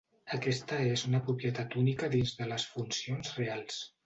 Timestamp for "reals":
3.39-3.81